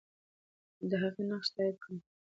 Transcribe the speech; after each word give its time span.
د 0.89 0.91
هغې 1.01 1.23
نقش 1.29 1.47
تایید 1.55 1.77
کړه. 1.83 1.97